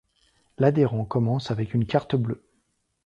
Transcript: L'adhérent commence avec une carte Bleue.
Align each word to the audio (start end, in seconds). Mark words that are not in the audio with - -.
L'adhérent 0.57 1.05
commence 1.05 1.51
avec 1.51 1.75
une 1.75 1.85
carte 1.85 2.15
Bleue. 2.15 2.43